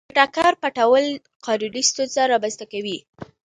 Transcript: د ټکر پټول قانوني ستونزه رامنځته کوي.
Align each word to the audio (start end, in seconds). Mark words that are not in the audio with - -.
د 0.03 0.03
ټکر 0.17 0.53
پټول 0.61 1.05
قانوني 1.45 1.81
ستونزه 1.89 2.21
رامنځته 2.31 2.65
کوي. 2.71 2.97